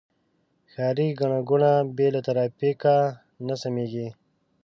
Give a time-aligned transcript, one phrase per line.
[0.71, 2.95] ښاري ګڼه ګوڼه بې له ترافیکه
[3.47, 4.07] نه سمېږي.